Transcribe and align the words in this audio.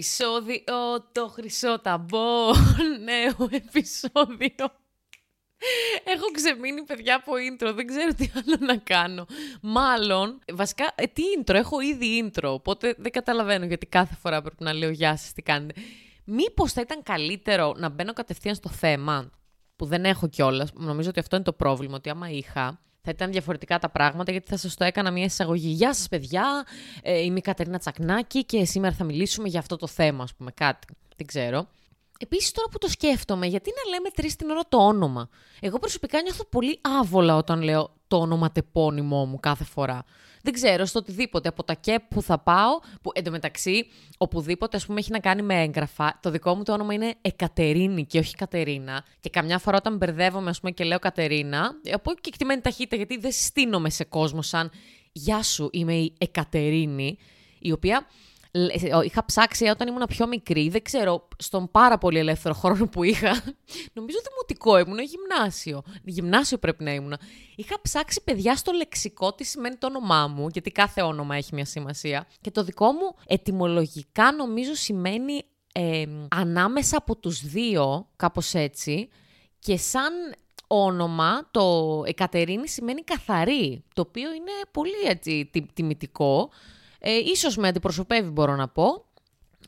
επεισόδιο, 0.00 1.08
το 1.12 1.28
χρυσό 1.28 1.80
ταμπό, 1.80 2.52
νέο 3.08 3.48
επεισόδιο. 3.50 4.78
Έχω 6.04 6.30
ξεμείνει 6.32 6.82
παιδιά 6.82 7.14
από 7.14 7.32
intro, 7.32 7.72
δεν 7.74 7.86
ξέρω 7.86 8.14
τι 8.14 8.30
άλλο 8.34 8.56
να 8.60 8.76
κάνω. 8.76 9.26
Μάλλον, 9.62 10.38
βασικά, 10.52 10.92
ε, 10.94 11.06
τι 11.06 11.22
intro, 11.38 11.54
έχω 11.54 11.80
ήδη 11.80 12.30
intro, 12.32 12.48
οπότε 12.52 12.94
δεν 12.98 13.12
καταλαβαίνω 13.12 13.64
γιατί 13.64 13.86
κάθε 13.86 14.14
φορά 14.14 14.42
πρέπει 14.42 14.64
να 14.64 14.72
λέω 14.72 14.90
γεια 14.90 15.16
σας, 15.16 15.32
τι 15.32 15.42
κάνετε. 15.42 15.80
Μήπως 16.24 16.72
θα 16.72 16.80
ήταν 16.80 17.02
καλύτερο 17.02 17.74
να 17.76 17.88
μπαίνω 17.88 18.12
κατευθείαν 18.12 18.54
στο 18.54 18.68
θέμα, 18.68 19.30
που 19.76 19.86
δεν 19.86 20.04
έχω 20.04 20.28
κιόλας. 20.28 20.72
Νομίζω 20.72 21.08
ότι 21.08 21.20
αυτό 21.20 21.36
είναι 21.36 21.44
το 21.44 21.52
πρόβλημα, 21.52 21.96
ότι 21.96 22.10
άμα 22.10 22.30
είχα, 22.30 22.80
θα 23.10 23.16
ήταν 23.16 23.32
διαφορετικά 23.32 23.78
τα 23.78 23.88
πράγματα, 23.90 24.30
γιατί 24.30 24.50
θα 24.50 24.56
σας 24.56 24.74
το 24.74 24.84
έκανα 24.84 25.10
μια 25.10 25.24
εισαγωγή. 25.24 25.68
Γεια 25.68 25.94
σας, 25.94 26.08
παιδιά. 26.08 26.66
Ε, 27.02 27.18
είμαι 27.18 27.38
η 27.38 27.40
Κατερίνα 27.40 27.78
Τσακνάκη 27.78 28.44
και 28.44 28.64
σήμερα 28.64 28.94
θα 28.94 29.04
μιλήσουμε 29.04 29.48
για 29.48 29.58
αυτό 29.58 29.76
το 29.76 29.86
θέμα, 29.86 30.22
ας 30.22 30.34
πούμε, 30.34 30.50
κάτι. 30.50 30.86
Δεν 31.16 31.26
ξέρω. 31.26 31.66
Επίσης, 32.18 32.50
τώρα 32.52 32.68
που 32.68 32.78
το 32.78 32.88
σκέφτομαι, 32.88 33.46
γιατί 33.46 33.70
να 33.84 33.90
λέμε 33.90 34.08
τρεις 34.14 34.36
την 34.36 34.50
ώρα 34.50 34.62
το 34.68 34.76
όνομα; 34.86 35.28
Εγώ 35.60 35.78
προσωπικά 35.78 36.22
νιώθω 36.22 36.44
πολύ 36.44 36.78
άβολα 37.00 37.36
όταν 37.36 37.62
λέω 37.62 37.94
το 38.08 38.16
όνομα 38.16 38.52
τεπώνυμό 38.52 39.24
μου 39.24 39.40
κάθε 39.40 39.64
φορά. 39.64 40.04
Δεν 40.42 40.52
ξέρω, 40.52 40.84
στο 40.84 40.98
οτιδήποτε, 40.98 41.48
από 41.48 41.64
τα 41.64 41.74
ΚΕΠ 41.74 42.02
που 42.02 42.22
θα 42.22 42.38
πάω, 42.38 42.78
που 43.02 43.10
εντωμεταξύ, 43.14 43.86
οπουδήποτε 44.18 44.76
ας 44.76 44.86
πούμε 44.86 44.98
έχει 45.00 45.10
να 45.10 45.18
κάνει 45.18 45.42
με 45.42 45.62
έγγραφα, 45.62 46.18
το 46.22 46.30
δικό 46.30 46.54
μου 46.54 46.62
το 46.62 46.72
όνομα 46.72 46.94
είναι 46.94 47.14
Εκατερίνη 47.20 48.04
και 48.04 48.18
όχι 48.18 48.34
Κατερίνα. 48.34 49.04
Και 49.20 49.30
καμιά 49.30 49.58
φορά 49.58 49.76
όταν 49.76 49.96
μπερδεύομαι 49.96 50.50
ας 50.50 50.60
πούμε, 50.60 50.72
και 50.72 50.84
λέω 50.84 50.98
Κατερίνα, 50.98 51.80
από 51.92 52.12
και 52.12 52.20
εκτιμένη 52.28 52.60
ταχύτητα, 52.60 52.96
γιατί 52.96 53.18
δεν 53.18 53.32
συστήνομαι 53.32 53.90
σε 53.90 54.04
κόσμο 54.04 54.42
σαν 54.42 54.70
«Γεια 55.12 55.42
σου, 55.42 55.68
είμαι 55.72 55.94
η 55.94 56.14
Εκατερίνη», 56.18 57.18
η 57.58 57.72
οποία 57.72 58.06
Είχα 59.04 59.24
ψάξει 59.24 59.66
όταν 59.66 59.88
ήμουν 59.88 60.04
πιο 60.08 60.26
μικρή, 60.26 60.68
δεν 60.68 60.82
ξέρω, 60.82 61.28
στον 61.36 61.70
πάρα 61.70 61.98
πολύ 61.98 62.18
ελεύθερο 62.18 62.54
χρόνο 62.54 62.86
που 62.92 63.02
είχα. 63.02 63.42
Νομίζω 63.92 64.18
δημοτικό 64.28 64.78
ήμουν, 64.78 64.98
γυμνάσιο. 64.98 65.82
Γυμνάσιο 66.04 66.58
πρέπει 66.58 66.84
να 66.84 66.92
ήμουν. 66.94 67.16
Είχα 67.56 67.80
ψάξει 67.82 68.22
παιδιά 68.24 68.56
στο 68.56 68.72
λεξικό 68.72 69.32
τι 69.34 69.44
σημαίνει 69.44 69.76
το 69.76 69.86
όνομά 69.86 70.26
μου, 70.26 70.46
γιατί 70.52 70.70
κάθε 70.70 71.02
όνομα 71.02 71.36
έχει 71.36 71.54
μια 71.54 71.64
σημασία. 71.64 72.26
Και 72.40 72.50
το 72.50 72.64
δικό 72.64 72.92
μου 72.92 73.14
ετυμολογικά 73.26 74.32
νομίζω 74.32 74.74
σημαίνει 74.74 75.42
ανάμεσα 76.28 76.96
από 76.96 77.16
τους 77.16 77.40
δύο, 77.40 78.08
κάπως 78.16 78.54
έτσι. 78.54 79.08
Και 79.58 79.76
σαν 79.76 80.12
όνομα, 80.66 81.48
το 81.50 82.02
Εκατερίνη 82.06 82.68
σημαίνει 82.68 83.02
καθαρή, 83.02 83.84
το 83.94 84.00
οποίο 84.08 84.32
είναι 84.32 84.52
πολύ 84.70 85.00
έτσι 85.06 85.50
τιμητικό. 85.74 86.50
Ε, 87.00 87.16
ίσως 87.16 87.56
με 87.56 87.68
αντιπροσωπεύει 87.68 88.30
μπορώ 88.30 88.56
να 88.56 88.68
πω. 88.68 89.04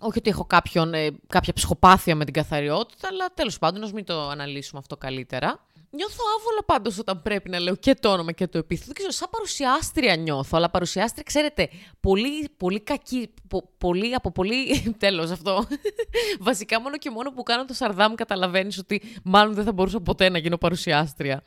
Όχι 0.00 0.18
ότι 0.18 0.30
έχω 0.30 0.44
κάποιον, 0.44 0.94
ε, 0.94 1.10
κάποια 1.26 1.52
ψυχοπάθεια 1.52 2.14
με 2.14 2.24
την 2.24 2.34
καθαριότητα, 2.34 3.08
αλλά 3.08 3.26
τέλος 3.34 3.58
πάντων, 3.58 3.82
ας 3.82 3.92
μην 3.92 4.04
το 4.04 4.28
αναλύσουμε 4.28 4.80
αυτό 4.80 4.96
καλύτερα. 4.96 5.66
Νιώθω 5.94 6.24
άβολα 6.38 6.64
πάντως 6.66 6.98
όταν 6.98 7.22
πρέπει 7.22 7.50
να 7.50 7.58
λέω 7.58 7.76
και 7.76 7.94
το 7.94 8.12
όνομα 8.12 8.32
και 8.32 8.46
το 8.46 8.58
επίθετο. 8.58 8.86
Δεν 8.86 8.94
ξέρω, 8.94 9.10
σαν 9.10 9.28
παρουσιάστρια 9.30 10.16
νιώθω, 10.16 10.56
αλλά 10.56 10.70
παρουσιάστρια, 10.70 11.22
ξέρετε, 11.26 11.68
πολύ, 12.00 12.48
πολύ 12.56 12.80
κακή. 12.80 13.34
πολύ, 13.78 14.14
από 14.14 14.32
πολύ. 14.32 14.80
Τέλος 14.98 15.30
αυτό. 15.30 15.66
Βασικά, 16.40 16.80
μόνο 16.80 16.98
και 16.98 17.10
μόνο 17.10 17.30
που 17.30 17.42
κάνω 17.42 17.64
το 17.64 17.74
σαρδάμ, 17.74 18.14
καταλαβαίνεις 18.14 18.78
ότι 18.78 19.02
μάλλον 19.24 19.54
δεν 19.54 19.64
θα 19.64 19.72
μπορούσα 19.72 20.00
ποτέ 20.00 20.28
να 20.28 20.38
γίνω 20.38 20.58
παρουσιάστρια. 20.58 21.42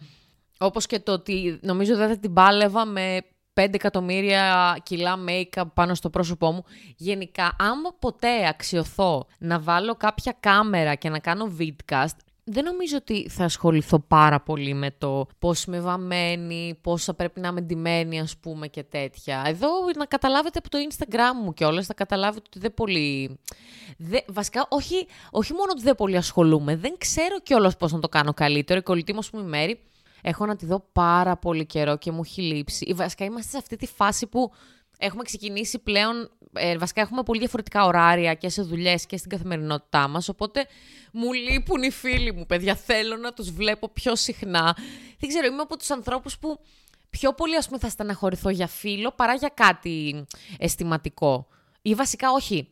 Όπως 0.58 0.86
και 0.86 0.99
το 0.99 1.11
ότι 1.11 1.59
νομίζω 1.61 1.95
δεν 1.95 2.08
θα 2.08 2.17
την 2.17 2.33
πάλευα 2.33 2.86
με 2.86 3.22
5 3.56 3.73
εκατομμύρια 3.73 4.78
κιλά 4.84 5.16
make-up 5.27 5.64
πάνω 5.73 5.95
στο 5.95 6.10
πρόσωπό 6.10 6.52
μου. 6.52 6.64
Γενικά, 6.95 7.55
άμα 7.60 7.93
ποτέ 7.99 8.48
αξιωθώ 8.48 9.27
να 9.39 9.60
βάλω 9.60 9.95
κάποια 9.95 10.36
κάμερα 10.39 10.95
και 10.95 11.10
να 11.10 11.20
κάνω 11.20 11.52
vidcast, 11.60 12.16
δεν 12.48 12.64
νομίζω 12.64 12.98
ότι 12.98 13.30
θα 13.30 13.43
ασχοληθώ 13.43 13.99
πάρα 13.99 14.39
πολύ 14.42 14.73
με 14.73 14.92
το 14.98 15.27
πώς 15.39 15.64
είμαι 15.64 15.80
βαμμένη, 15.80 16.77
πώς 16.82 17.04
θα 17.04 17.14
πρέπει 17.14 17.39
να 17.39 17.48
είμαι 17.48 17.61
ντυμένη, 17.61 18.20
ας 18.20 18.38
πούμε, 18.38 18.67
και 18.67 18.83
τέτοια. 18.83 19.43
Εδώ 19.45 19.67
να 19.98 20.05
καταλάβετε 20.05 20.60
από 20.60 20.70
το 20.70 20.77
Instagram 20.89 21.43
μου 21.43 21.54
και 21.54 21.66
όλες, 21.66 21.86
θα 21.86 21.93
καταλάβετε 21.93 22.43
ότι 22.48 22.60
δεν 22.60 22.73
πολύ... 22.73 23.39
Δε... 23.98 24.17
Βασικά, 24.27 24.66
όχι, 24.70 25.08
όχι 25.32 25.54
μόνο 25.54 25.72
ότι 25.72 25.82
δεν 25.82 25.95
πολύ 25.95 26.17
ασχολούμαι, 26.17 26.76
δεν 26.76 26.95
ξέρω 26.98 27.39
κιόλας 27.39 27.77
πώς 27.77 27.92
να 27.92 27.99
το 27.99 28.10
κάνω 28.10 28.33
καλύτερο. 28.33 28.80
Η 28.80 28.83
κολλητή 28.83 29.14
μου, 29.14 29.22
η 29.33 29.37
Μέρη, 29.37 29.80
Έχω 30.27 30.45
να 30.45 30.55
τη 30.55 30.65
δω 30.65 30.86
πάρα 30.91 31.37
πολύ 31.37 31.65
καιρό 31.65 31.97
και 31.97 32.11
μου 32.11 32.21
έχει 32.23 32.41
λείψει. 32.41 32.93
Βασικά 32.93 33.25
είμαστε 33.25 33.49
σε 33.49 33.58
αυτή 33.58 33.75
τη 33.75 33.86
φάση 33.86 34.27
που 34.27 34.52
έχουμε 34.97 35.23
ξεκινήσει 35.23 35.80
πλέον. 35.80 36.30
Ε, 36.53 36.77
βασικά 36.77 37.02
έχουμε 37.02 37.23
πολύ 37.23 37.39
διαφορετικά 37.39 37.86
ωράρια 37.86 38.33
και 38.33 38.49
σε 38.49 38.61
δουλειές 38.61 39.05
και 39.05 39.17
στην 39.17 39.30
καθημερινότητά 39.30 40.08
μας. 40.08 40.30
Οπότε 40.30 40.67
μου 41.11 41.33
λείπουν 41.33 41.83
οι 41.83 41.91
φίλοι 41.91 42.33
μου, 42.33 42.45
παιδιά. 42.45 42.75
Θέλω 42.75 43.17
να 43.17 43.33
τους 43.33 43.52
βλέπω 43.52 43.89
πιο 43.89 44.15
συχνά. 44.15 44.77
Δεν 45.19 45.30
ξέρω, 45.30 45.47
είμαι 45.47 45.61
από 45.61 45.77
τους 45.77 45.89
ανθρώπους 45.89 46.37
που 46.37 46.59
πιο 47.09 47.33
πολύ 47.33 47.55
ας 47.55 47.65
πούμε, 47.65 47.80
θα 47.80 47.89
στεναχωρηθώ 47.89 48.49
για 48.49 48.67
φίλο 48.67 49.11
παρά 49.11 49.33
για 49.33 49.52
κάτι 49.53 50.25
αισθηματικό. 50.57 51.47
Ή 51.81 51.93
βασικά 51.93 52.31
όχι 52.31 52.69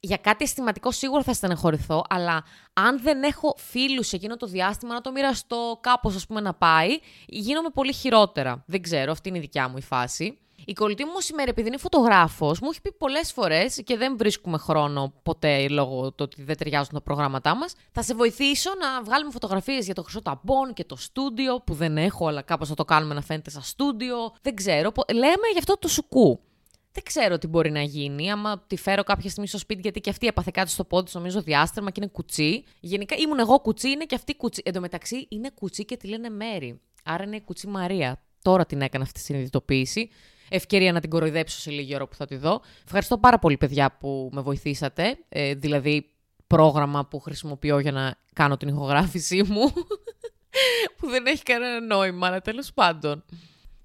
για 0.00 0.16
κάτι 0.16 0.44
αισθηματικό 0.44 0.90
σίγουρα 0.90 1.22
θα 1.22 1.32
στεναχωρηθώ, 1.32 2.04
αλλά 2.08 2.44
αν 2.72 3.00
δεν 3.02 3.22
έχω 3.22 3.54
φίλους 3.56 4.06
σε 4.06 4.16
εκείνο 4.16 4.36
το 4.36 4.46
διάστημα 4.46 4.94
να 4.94 5.00
το 5.00 5.12
μοιραστώ 5.12 5.78
κάπως, 5.80 6.14
ας 6.14 6.26
πούμε, 6.26 6.40
να 6.40 6.54
πάει, 6.54 6.98
γίνομαι 7.26 7.68
πολύ 7.74 7.92
χειρότερα. 7.92 8.64
Δεν 8.66 8.82
ξέρω, 8.82 9.12
αυτή 9.12 9.28
είναι 9.28 9.38
η 9.38 9.40
δικιά 9.40 9.68
μου 9.68 9.76
η 9.76 9.82
φάση. 9.82 10.38
Η 10.64 10.72
κολλητή 10.72 11.04
μου 11.04 11.20
σήμερα, 11.20 11.50
επειδή 11.50 11.68
είναι 11.68 11.76
φωτογράφος, 11.76 12.60
μου 12.60 12.68
έχει 12.70 12.80
πει 12.80 12.92
πολλές 12.92 13.32
φορές 13.32 13.82
και 13.84 13.96
δεν 13.96 14.16
βρίσκουμε 14.16 14.58
χρόνο 14.58 15.12
ποτέ 15.22 15.68
λόγω 15.68 16.08
του 16.08 16.16
ότι 16.18 16.42
δεν 16.42 16.56
ταιριάζουν 16.56 16.92
τα 16.92 17.00
προγράμματά 17.00 17.56
μας. 17.56 17.74
Θα 17.92 18.02
σε 18.02 18.14
βοηθήσω 18.14 18.70
να 18.80 19.02
βγάλουμε 19.02 19.30
φωτογραφίες 19.30 19.84
για 19.84 19.94
το 19.94 20.02
χρυσό 20.02 20.22
ταμπον 20.22 20.72
και 20.74 20.84
το 20.84 20.96
στούντιο, 20.96 21.60
που 21.60 21.74
δεν 21.74 21.96
έχω, 21.96 22.26
αλλά 22.26 22.42
κάπως 22.42 22.68
θα 22.68 22.74
το 22.74 22.84
κάνουμε 22.84 23.14
να 23.14 23.20
φαίνεται 23.20 23.50
σαν 23.50 23.62
στούντιο. 23.62 24.16
Δεν 24.42 24.54
ξέρω. 24.54 24.92
Λέμε 25.12 25.48
γι' 25.52 25.58
αυτό 25.58 25.78
το 25.78 25.88
σουκού. 25.88 26.40
Δεν 26.98 27.06
ξέρω 27.06 27.38
τι 27.38 27.46
μπορεί 27.46 27.70
να 27.70 27.82
γίνει. 27.82 28.30
Άμα 28.30 28.64
τη 28.66 28.76
φέρω 28.76 29.02
κάποια 29.02 29.30
στιγμή 29.30 29.48
στο 29.48 29.58
σπίτι, 29.58 29.80
γιατί 29.80 30.00
και 30.00 30.10
αυτή 30.10 30.26
έπαθε 30.26 30.50
κάτι 30.54 30.70
στο 30.70 30.84
πόδι, 30.84 31.10
νομίζω 31.12 31.42
διάστρεμα 31.42 31.90
και 31.90 32.00
είναι 32.02 32.10
κουτσί. 32.12 32.64
Γενικά 32.80 33.16
ήμουν 33.16 33.38
εγώ 33.38 33.60
κουτσί, 33.60 33.90
είναι 33.90 34.04
και 34.04 34.14
αυτή 34.14 34.36
κουτσί. 34.36 34.62
Εν 34.64 34.72
τω 34.72 34.80
μεταξύ 34.80 35.26
είναι 35.28 35.50
κουτσί 35.54 35.84
και 35.84 35.96
τη 35.96 36.08
λένε 36.08 36.28
Μέρη. 36.28 36.80
Άρα 37.04 37.24
είναι 37.24 37.40
κουτσί 37.40 37.66
Μαρία. 37.66 38.22
Τώρα 38.42 38.66
την 38.66 38.80
έκανα 38.80 39.04
αυτή 39.04 39.18
τη 39.18 39.24
συνειδητοποίηση. 39.24 40.10
Ευκαιρία 40.48 40.92
να 40.92 41.00
την 41.00 41.10
κοροϊδέψω 41.10 41.58
σε 41.58 41.70
λίγη 41.70 41.94
ώρα 41.94 42.06
που 42.06 42.14
θα 42.14 42.26
τη 42.26 42.36
δω. 42.36 42.60
Ευχαριστώ 42.84 43.18
πάρα 43.18 43.38
πολύ, 43.38 43.56
παιδιά, 43.56 43.96
που 44.00 44.30
με 44.32 44.40
βοηθήσατε. 44.40 45.18
Ε, 45.28 45.54
δηλαδή, 45.54 46.10
πρόγραμμα 46.46 47.06
που 47.06 47.18
χρησιμοποιώ 47.20 47.78
για 47.78 47.92
να 47.92 48.14
κάνω 48.32 48.56
την 48.56 48.68
ηχογράφησή 48.68 49.42
μου. 49.42 49.72
που 50.96 51.08
δεν 51.08 51.26
έχει 51.26 51.42
κανένα 51.42 51.80
νόημα, 51.80 52.26
αλλά 52.26 52.40
τέλος 52.40 52.72
πάντων. 52.72 53.24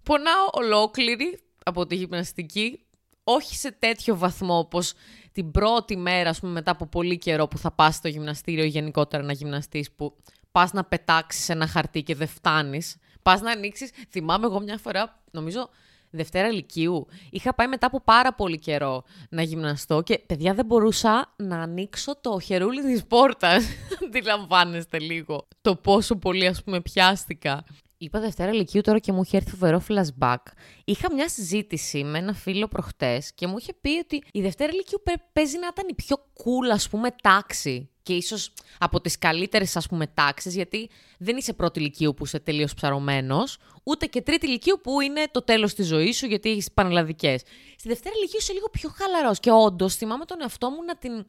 Πονάω 0.03 0.47
ολόκληρη 0.51 1.39
από 1.63 1.85
τη 1.85 1.95
γυμναστική 1.95 2.83
όχι 3.23 3.55
σε 3.55 3.71
τέτοιο 3.71 4.17
βαθμό 4.17 4.57
όπως 4.57 4.93
την 5.31 5.51
πρώτη 5.51 5.97
μέρα, 5.97 6.29
ας 6.29 6.39
πούμε, 6.39 6.51
μετά 6.51 6.71
από 6.71 6.85
πολύ 6.85 7.17
καιρό 7.17 7.47
που 7.47 7.57
θα 7.57 7.71
πας 7.71 7.95
στο 7.95 8.07
γυμναστήριο 8.07 8.63
ή 8.63 8.67
γενικότερα 8.67 9.23
να 9.23 9.33
γυμναστείς 9.33 9.91
που 9.91 10.15
πας 10.51 10.73
να 10.73 10.83
πετάξεις 10.83 11.49
ένα 11.49 11.67
χαρτί 11.67 12.03
και 12.03 12.15
δεν 12.15 12.27
φτάνεις. 12.27 12.97
Πας 13.21 13.41
να 13.41 13.51
ανοίξεις. 13.51 13.91
Θυμάμαι 14.09 14.45
εγώ 14.45 14.59
μια 14.59 14.77
φορά, 14.77 15.21
νομίζω, 15.31 15.69
Δευτέρα 16.15 16.51
Λυκείου. 16.51 17.07
Είχα 17.29 17.53
πάει 17.53 17.67
μετά 17.67 17.87
από 17.87 18.01
πάρα 18.01 18.33
πολύ 18.33 18.59
καιρό 18.59 19.03
να 19.29 19.41
γυμναστώ 19.41 20.01
και 20.01 20.19
παιδιά 20.19 20.53
δεν 20.53 20.65
μπορούσα 20.65 21.33
να 21.35 21.61
ανοίξω 21.61 22.15
το 22.21 22.39
χερούλι 22.39 22.81
της 22.81 23.05
πόρτας. 23.05 23.65
Αντιλαμβάνεστε 24.05 24.99
λίγο 24.99 25.47
το 25.61 25.75
πόσο 25.75 26.15
πολύ 26.15 26.47
ας 26.47 26.63
πούμε 26.63 26.81
πιάστηκα. 26.81 27.63
Είπα 28.03 28.19
Δευτέρα 28.19 28.53
Λυκείου 28.53 28.81
τώρα 28.81 28.99
και 28.99 29.11
μου 29.11 29.21
είχε 29.23 29.37
έρθει 29.37 29.49
φοβερό 29.49 29.81
flashback. 29.89 30.37
Είχα 30.85 31.13
μια 31.13 31.29
συζήτηση 31.29 32.03
με 32.03 32.17
ένα 32.17 32.33
φίλο 32.33 32.67
προχτές 32.67 33.33
και 33.33 33.47
μου 33.47 33.57
είχε 33.57 33.73
πει 33.81 33.89
ότι 33.89 34.23
η 34.31 34.41
Δευτέρα 34.41 34.73
Λυκείου 34.73 35.01
παίζει 35.33 35.57
να 35.57 35.67
ήταν 35.67 35.85
η 35.89 35.93
πιο 35.93 36.15
cool, 36.17 36.71
ας 36.73 36.89
πούμε, 36.89 37.09
τάξη. 37.21 37.92
Και 38.03 38.13
ίσως 38.13 38.51
από 38.79 39.01
τις 39.01 39.17
καλύτερες, 39.17 39.75
ας 39.75 39.87
πούμε, 39.87 40.07
τάξεις, 40.07 40.55
γιατί 40.55 40.89
δεν 41.17 41.37
είσαι 41.37 41.53
πρώτη 41.53 41.79
Λυκείου 41.79 42.13
που 42.13 42.25
είσαι 42.25 42.39
τελείως 42.39 42.73
ψαρωμένος, 42.73 43.57
ούτε 43.83 44.05
και 44.05 44.21
τρίτη 44.21 44.47
Λυκείου 44.47 44.79
που 44.83 45.01
είναι 45.01 45.23
το 45.31 45.43
τέλος 45.43 45.73
της 45.73 45.87
ζωής 45.87 46.17
σου, 46.17 46.25
γιατί 46.25 46.49
έχεις 46.49 46.71
πανελλαδικές. 46.71 47.41
Στη 47.77 47.87
Δευτέρα 47.87 48.15
Λυκείου 48.15 48.37
είσαι 48.39 48.53
λίγο 48.53 48.69
πιο 48.69 48.89
χαλαρός. 48.95 49.39
Και 49.39 49.51
όντως 49.51 49.95
θυμάμαι 49.95 50.25
τον 50.25 50.41
εαυτό 50.41 50.69
μου 50.69 50.83
να 50.83 50.95
την. 50.95 51.25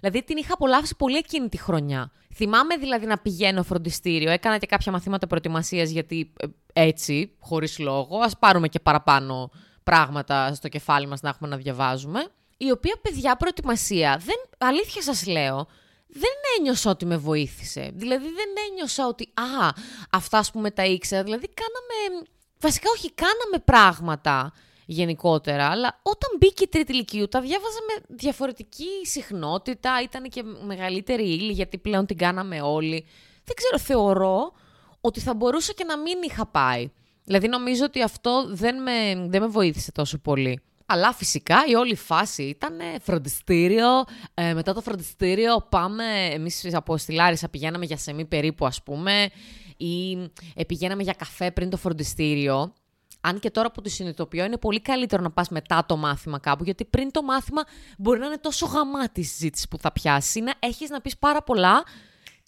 Δηλαδή 0.00 0.22
την 0.22 0.36
είχα 0.36 0.54
απολαύσει 0.54 0.96
πολύ 0.96 1.16
εκείνη 1.16 1.48
τη 1.48 1.58
χρονιά. 1.58 2.12
Θυμάμαι 2.34 2.76
δηλαδή 2.76 3.06
να 3.06 3.18
πηγαίνω 3.18 3.62
φροντιστήριο. 3.62 4.30
Έκανα 4.30 4.58
και 4.58 4.66
κάποια 4.66 4.92
μαθήματα 4.92 5.26
προετοιμασίας 5.26 5.90
γιατί 5.90 6.32
ε, 6.40 6.46
έτσι, 6.72 7.36
χωρίς 7.40 7.78
λόγο. 7.78 8.18
Α 8.18 8.28
πάρουμε 8.38 8.68
και 8.68 8.80
παραπάνω 8.80 9.50
πράγματα 9.82 10.54
στο 10.54 10.68
κεφάλι 10.68 11.06
μας 11.06 11.20
να 11.20 11.28
έχουμε 11.28 11.48
να 11.48 11.56
διαβάζουμε. 11.56 12.26
Η 12.56 12.70
οποία 12.70 12.94
παιδιά 13.02 13.36
προετοιμασία, 13.36 14.20
δεν, 14.24 14.36
αλήθεια 14.58 15.02
σας 15.02 15.26
λέω, 15.26 15.66
δεν 16.08 16.34
ένιωσα 16.58 16.90
ότι 16.90 17.06
με 17.06 17.16
βοήθησε. 17.16 17.90
Δηλαδή 17.94 18.24
δεν 18.24 18.48
ένιωσα 18.70 19.06
ότι, 19.06 19.28
α, 19.34 19.70
αυτά 20.10 20.40
που 20.40 20.50
πούμε 20.52 20.70
τα 20.70 20.84
ήξερα. 20.84 21.22
Δηλαδή 21.22 21.48
κάναμε, 21.48 22.26
βασικά 22.60 22.90
όχι, 22.94 23.12
κάναμε 23.12 23.64
πράγματα 23.64 24.52
γενικότερα. 24.86 25.68
Αλλά 25.68 26.00
όταν 26.02 26.30
μπήκε 26.38 26.64
η 26.64 26.68
τρίτη 26.68 26.92
ηλικίου, 26.92 27.28
τα 27.28 27.40
διάβαζα 27.40 27.78
με 27.88 28.16
διαφορετική 28.16 28.88
συχνότητα, 29.02 30.02
ήταν 30.02 30.28
και 30.28 30.42
μεγαλύτερη 30.66 31.22
ύλη, 31.22 31.52
γιατί 31.52 31.78
πλέον 31.78 32.06
την 32.06 32.16
κάναμε 32.16 32.60
όλοι. 32.60 33.06
Δεν 33.44 33.56
ξέρω, 33.56 33.78
θεωρώ 33.78 34.52
ότι 35.00 35.20
θα 35.20 35.34
μπορούσα 35.34 35.72
και 35.72 35.84
να 35.84 35.98
μην 35.98 36.18
είχα 36.22 36.46
πάει. 36.46 36.90
Δηλαδή 37.24 37.48
νομίζω 37.48 37.84
ότι 37.84 38.02
αυτό 38.02 38.46
δεν 38.48 38.82
με, 38.82 39.26
δεν 39.28 39.42
με 39.42 39.48
βοήθησε 39.48 39.92
τόσο 39.92 40.18
πολύ. 40.18 40.60
Αλλά 40.90 41.12
φυσικά 41.12 41.56
η 41.66 41.74
όλη 41.74 41.94
φάση 41.96 42.42
ήταν 42.42 42.78
φροντιστήριο. 43.00 43.86
Ε, 44.34 44.54
μετά 44.54 44.74
το 44.74 44.80
φροντιστήριο 44.80 45.66
πάμε, 45.68 46.04
εμείς 46.30 46.74
από 46.74 46.96
Στυλάρισα 46.96 47.48
πηγαίναμε 47.48 47.84
για 47.84 47.96
σεμί 47.96 48.24
περίπου 48.24 48.66
ας 48.66 48.82
πούμε 48.82 49.28
ή 49.76 50.12
ε, 50.54 50.64
πηγαίναμε 50.66 51.02
για 51.02 51.12
καφέ 51.12 51.50
πριν 51.50 51.70
το 51.70 51.76
φροντιστήριο. 51.76 52.72
Αν 53.20 53.38
και 53.38 53.50
τώρα 53.50 53.70
που 53.70 53.82
το 53.82 53.88
συνειδητοποιώ, 53.88 54.44
είναι 54.44 54.58
πολύ 54.58 54.80
καλύτερο 54.80 55.22
να 55.22 55.30
πας 55.30 55.48
μετά 55.48 55.84
το 55.86 55.96
μάθημα 55.96 56.38
κάπου, 56.38 56.64
γιατί 56.64 56.84
πριν 56.84 57.10
το 57.10 57.22
μάθημα 57.22 57.62
μπορεί 57.98 58.18
να 58.18 58.26
είναι 58.26 58.38
τόσο 58.38 58.66
γαμάτη 58.66 59.20
η 59.20 59.24
συζήτηση 59.24 59.68
που 59.68 59.78
θα 59.78 59.92
πιάσει, 59.92 60.40
να 60.40 60.52
έχεις 60.58 60.90
να 60.90 61.00
πεις 61.00 61.18
πάρα 61.18 61.42
πολλά 61.42 61.84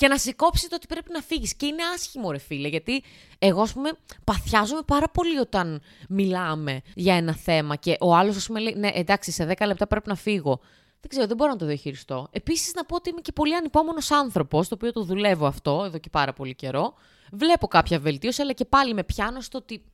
και 0.00 0.08
να 0.08 0.18
σηκώψει 0.18 0.68
το 0.68 0.74
ότι 0.74 0.86
πρέπει 0.86 1.12
να 1.12 1.20
φύγεις. 1.20 1.54
Και 1.54 1.66
είναι 1.66 1.82
άσχημο, 1.94 2.30
ρε 2.30 2.38
φίλε, 2.38 2.68
γιατί 2.68 3.02
εγώ, 3.38 3.62
ας 3.62 3.72
πούμε, 3.72 3.90
παθιάζομαι 4.24 4.82
πάρα 4.86 5.08
πολύ 5.08 5.38
όταν 5.38 5.82
μιλάμε 6.08 6.80
για 6.94 7.14
ένα 7.14 7.34
θέμα 7.34 7.76
και 7.76 7.96
ο 8.00 8.14
άλλος, 8.14 8.36
ας 8.36 8.46
πούμε, 8.46 8.60
λέει: 8.60 8.74
Ναι, 8.76 8.90
εντάξει, 8.94 9.30
σε 9.30 9.54
10 9.58 9.66
λεπτά 9.66 9.86
πρέπει 9.86 10.08
να 10.08 10.14
φύγω. 10.14 10.60
Δεν 11.00 11.08
ξέρω, 11.08 11.26
δεν 11.26 11.36
μπορώ 11.36 11.50
να 11.50 11.56
το 11.56 11.66
διαχειριστώ. 11.66 12.28
Επίσης, 12.30 12.74
να 12.74 12.84
πω 12.84 12.96
ότι 12.96 13.10
είμαι 13.10 13.20
και 13.20 13.32
πολύ 13.32 13.56
ανυπόμονος 13.56 14.10
άνθρωπος, 14.10 14.68
το 14.68 14.74
οποίο 14.74 14.92
το 14.92 15.02
δουλεύω 15.02 15.46
αυτό 15.46 15.82
εδώ 15.86 15.98
και 15.98 16.08
πάρα 16.10 16.32
πολύ 16.32 16.54
καιρό. 16.54 16.94
Βλέπω 17.32 17.66
κάποια 17.66 17.98
βελτίωση, 17.98 18.42
αλλά 18.42 18.52
και 18.52 18.64
πάλι 18.64 18.94
με 18.94 19.04
πιάνω 19.04 19.40
στο 19.40 19.58
ότι. 19.58 19.84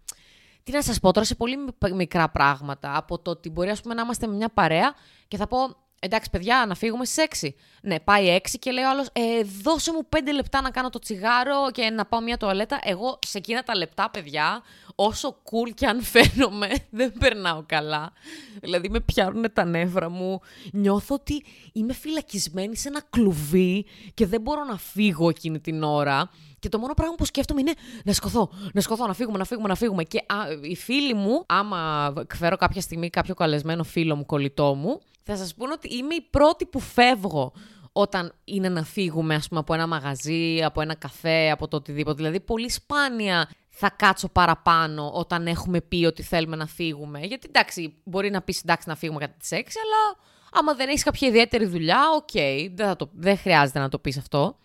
Τι 0.62 0.72
να 0.72 0.82
σας 0.82 1.00
πω 1.00 1.12
τώρα 1.12 1.26
σε 1.26 1.34
πολύ 1.34 1.56
μικρά 1.94 2.30
πράγματα. 2.30 2.96
Από 2.96 3.18
το 3.18 3.30
ότι 3.30 3.50
μπορεί 3.50 3.70
ας 3.70 3.80
πούμε, 3.80 3.94
να 3.94 4.02
είμαστε 4.02 4.26
με 4.26 4.34
μια 4.34 4.48
παρέα 4.48 4.94
και 5.28 5.36
θα 5.36 5.46
πω 5.46 5.58
Εντάξει, 6.00 6.30
παιδιά, 6.30 6.64
να 6.68 6.74
φύγουμε 6.74 7.04
στις 7.04 7.24
6. 7.42 7.54
Ναι, 7.82 8.00
πάει 8.00 8.40
6 8.42 8.58
και 8.58 8.70
λέει 8.70 8.84
ο 8.84 8.90
άλλος, 8.90 9.06
ε, 9.12 9.42
δώσε 9.62 9.92
μου 9.92 10.08
5 10.08 10.32
λεπτά 10.32 10.60
να 10.60 10.70
κάνω 10.70 10.90
το 10.90 10.98
τσιγάρο 10.98 11.70
και 11.72 11.90
να 11.90 12.06
πάω 12.06 12.20
μια 12.20 12.36
τουαλέτα. 12.36 12.78
Εγώ 12.82 13.18
σε 13.26 13.38
εκείνα 13.38 13.62
τα 13.62 13.76
λεπτά, 13.76 14.10
παιδιά, 14.10 14.62
όσο 14.96 15.42
cool 15.44 15.70
και 15.74 15.86
αν 15.86 16.02
φαίνομαι, 16.02 16.68
δεν 16.90 17.12
περνάω 17.12 17.62
καλά. 17.66 18.12
Δηλαδή, 18.60 18.88
με 18.88 19.00
πιάνουν 19.00 19.44
τα 19.52 19.64
νεύρα 19.64 20.10
μου. 20.10 20.40
Νιώθω 20.72 21.14
ότι 21.14 21.44
είμαι 21.72 21.92
φυλακισμένη 21.92 22.76
σε 22.76 22.88
ένα 22.88 23.02
κλουβί 23.10 23.86
και 24.14 24.26
δεν 24.26 24.40
μπορώ 24.40 24.64
να 24.64 24.76
φύγω 24.76 25.28
εκείνη 25.28 25.60
την 25.60 25.82
ώρα. 25.82 26.30
Και 26.58 26.68
το 26.68 26.78
μόνο 26.78 26.94
πράγμα 26.94 27.14
που 27.14 27.24
σκέφτομαι 27.24 27.60
είναι 27.60 27.72
να 28.04 28.12
σκοθώ, 28.12 28.50
να 28.72 28.80
σκοθώ, 28.80 29.06
να 29.06 29.14
φύγουμε, 29.14 29.38
να 29.38 29.44
φύγουμε, 29.44 29.68
να 29.68 29.74
φύγουμε. 29.74 30.02
Και 30.02 30.18
α, 30.18 30.36
οι 30.60 30.76
φίλοι 30.76 31.14
μου, 31.14 31.44
άμα 31.46 32.12
φέρω 32.34 32.56
κάποια 32.56 32.80
στιγμή 32.80 33.10
κάποιο 33.10 33.34
καλεσμένο 33.34 33.84
φίλο 33.84 34.16
μου, 34.16 34.26
κολλητό 34.26 34.74
μου, 34.74 35.00
θα 35.22 35.36
σας 35.36 35.54
πούνε 35.54 35.72
ότι 35.72 35.94
είμαι 35.94 36.14
η 36.14 36.26
πρώτη 36.30 36.66
που 36.66 36.80
φεύγω 36.80 37.52
όταν 37.92 38.32
είναι 38.44 38.68
να 38.68 38.82
φύγουμε, 38.82 39.34
ας 39.34 39.48
πούμε, 39.48 39.60
από 39.60 39.74
ένα 39.74 39.86
μαγαζί, 39.86 40.62
από 40.64 40.80
ένα 40.80 40.94
καφέ, 40.94 41.50
από 41.50 41.68
το 41.68 41.76
οτιδήποτε. 41.76 42.16
Δηλαδή, 42.16 42.40
πολύ 42.40 42.70
σπάνια 42.70 43.48
θα 43.78 43.90
κάτσω 43.90 44.28
παραπάνω 44.28 45.10
όταν 45.14 45.46
έχουμε 45.46 45.80
πει 45.80 46.04
ότι 46.04 46.22
θέλουμε 46.22 46.56
να 46.56 46.66
φύγουμε. 46.66 47.18
Γιατί, 47.18 47.46
εντάξει, 47.48 47.94
μπορεί 48.04 48.30
να 48.30 48.42
πεις, 48.42 48.60
εντάξει, 48.60 48.88
να 48.88 48.96
φύγουμε 48.96 49.18
κατά 49.20 49.34
τις 49.38 49.48
6, 49.52 49.54
αλλά 49.56 50.18
άμα 50.52 50.74
δεν 50.74 50.88
έχεις 50.88 51.02
κάποια 51.02 51.28
ιδιαίτερη 51.28 51.66
δουλειά, 51.66 52.00
OK, 52.14 52.28
okay, 52.32 52.68
δεν, 52.74 52.96
δεν 53.12 53.38
χρειάζεται 53.38 53.78
να 53.78 53.88
το 53.88 53.98
πεις 53.98 54.18
αυτό. 54.18 54.56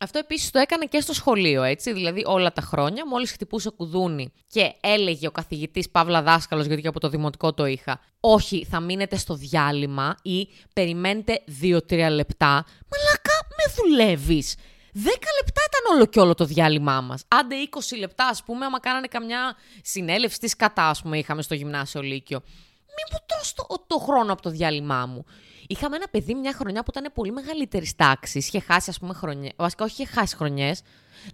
Αυτό 0.00 0.18
επίσης 0.18 0.50
το 0.50 0.58
έκανα 0.58 0.84
και 0.84 1.00
στο 1.00 1.12
σχολείο, 1.12 1.62
έτσι. 1.62 1.92
Δηλαδή, 1.92 2.22
όλα 2.26 2.52
τα 2.52 2.60
χρόνια, 2.62 3.06
μόλις 3.06 3.32
χτυπούσε 3.32 3.70
κουδούνι 3.70 4.32
και 4.46 4.74
έλεγε 4.80 5.26
ο 5.26 5.30
καθηγητής 5.30 5.90
Παύλα 5.90 6.22
Δάσκαλος, 6.22 6.66
γιατί 6.66 6.82
και 6.82 6.88
από 6.88 7.00
το 7.00 7.08
δημοτικό 7.08 7.54
το 7.54 7.66
είχα, 7.66 8.00
Όχι, 8.20 8.66
θα 8.70 8.80
μείνετε 8.80 9.16
στο 9.16 9.34
διάλειμμα 9.34 10.14
ή 10.22 10.48
περιμένετε 10.72 11.42
2-3 11.62 12.08
λεπτά. 12.10 12.64
Μαλάκα, 12.90 13.46
με 13.48 13.72
δουλεύεις. 13.76 14.56
10 14.94 14.98
λεπτά 15.04 15.60
ήταν 15.68 15.94
όλο 15.94 16.06
και 16.06 16.20
όλο 16.20 16.34
το 16.34 16.44
διάλειμμά 16.44 17.00
μας. 17.00 17.24
Άντε 17.28 17.54
20 17.94 17.98
λεπτά, 17.98 18.26
ας 18.26 18.42
πούμε, 18.42 18.64
άμα 18.64 18.80
κάνανε 18.80 19.06
καμιά 19.06 19.56
συνέλευση 19.82 20.38
της 20.38 20.56
κατά, 20.56 20.88
ας 20.88 21.02
πούμε, 21.02 21.18
είχαμε 21.18 21.42
στο 21.42 21.54
γυμνάσιο 21.54 22.02
Λύκειο. 22.02 22.40
Μην 22.86 23.06
μου 23.12 23.18
τρως 23.26 23.54
το, 23.54 23.84
το 23.86 23.98
χρόνο 23.98 24.32
από 24.32 24.42
το 24.42 24.50
διάλειμμά 24.50 25.06
μου. 25.06 25.24
Είχαμε 25.66 25.96
ένα 25.96 26.08
παιδί 26.10 26.34
μια 26.34 26.52
χρονιά 26.52 26.82
που 26.82 26.90
ήταν 26.90 27.12
πολύ 27.14 27.32
μεγαλύτερης 27.32 27.94
τάξης. 27.96 28.46
Είχε 28.46 28.60
χάσει, 28.60 28.90
ας 28.90 28.98
πούμε, 28.98 29.14
χρονιέ. 29.14 29.50
Βασικά, 29.56 29.84
όχι 29.84 30.02
είχε 30.02 30.12
χάσει 30.12 30.36
χρονιές. 30.36 30.82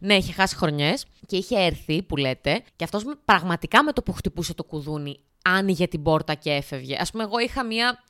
Ναι, 0.01 0.15
είχε 0.15 0.33
χάσει 0.33 0.57
χρονιές 0.57 1.07
και 1.27 1.37
είχε 1.37 1.59
έρθει, 1.59 2.03
που 2.03 2.17
λέτε, 2.17 2.63
και 2.77 2.85
αυτός 2.85 3.05
πραγματικά 3.25 3.83
με 3.85 3.93
το 3.93 4.03
που 4.03 4.13
χτυπούσε 4.13 4.55
το 4.55 4.65
κουδούνι, 4.65 5.21
άνοιγε 5.45 5.89
την 5.89 6.03
πόρτα 6.03 6.35
και 6.35 6.51
έφευγε. 6.51 6.97
Α 6.97 7.07
πούμε, 7.13 7.23
εγώ 7.25 7.39
είχα 7.39 7.65
μια 7.65 8.05